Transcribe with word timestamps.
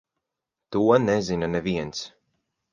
To 0.71 0.81
nezina 1.05 1.47
neviens. 1.53 1.99